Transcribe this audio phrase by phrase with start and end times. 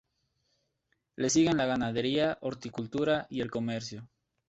[1.15, 4.09] Le siguen la ganadería, horticultura y el comercio.